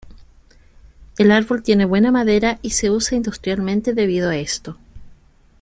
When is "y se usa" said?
2.63-3.15